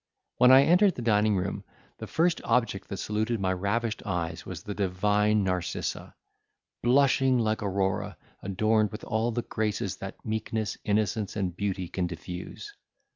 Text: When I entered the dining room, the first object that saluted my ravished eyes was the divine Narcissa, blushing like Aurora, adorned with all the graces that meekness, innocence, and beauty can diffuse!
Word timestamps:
When 0.37 0.51
I 0.51 0.63
entered 0.63 0.95
the 0.95 1.03
dining 1.03 1.35
room, 1.35 1.63
the 1.99 2.07
first 2.07 2.41
object 2.43 2.87
that 2.87 2.97
saluted 2.97 3.39
my 3.39 3.53
ravished 3.53 4.01
eyes 4.03 4.47
was 4.47 4.63
the 4.63 4.73
divine 4.73 5.43
Narcissa, 5.43 6.15
blushing 6.81 7.37
like 7.37 7.61
Aurora, 7.61 8.17
adorned 8.41 8.91
with 8.91 9.03
all 9.03 9.31
the 9.31 9.43
graces 9.43 9.97
that 9.97 10.25
meekness, 10.25 10.75
innocence, 10.83 11.35
and 11.35 11.55
beauty 11.55 11.87
can 11.87 12.07
diffuse! 12.07 12.73